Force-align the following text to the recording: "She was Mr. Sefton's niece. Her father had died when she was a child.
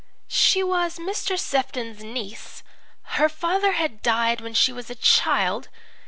"She 0.27 0.63
was 0.63 0.97
Mr. 0.97 1.37
Sefton's 1.37 2.03
niece. 2.03 2.63
Her 3.03 3.29
father 3.29 3.73
had 3.73 4.01
died 4.01 4.41
when 4.41 4.55
she 4.55 4.73
was 4.73 4.89
a 4.89 4.95
child. 4.95 5.69